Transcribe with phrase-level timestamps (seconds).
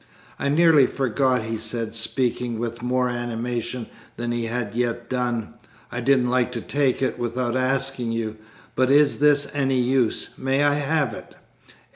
[0.39, 3.85] "I nearly forgot," he said, speaking with more animation
[4.17, 5.53] than he had yet done,
[5.91, 8.37] "I didn't like to take it without asking you,
[8.73, 10.29] but is this any use?
[10.39, 11.35] May I have it?"